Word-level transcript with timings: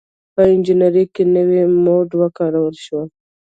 •په 0.35 0.41
انجینرۍ 0.51 1.05
کې 1.13 1.23
نوي 1.35 1.61
مواد 1.83 2.09
وکارول 2.21 2.75
شول. 2.85 3.07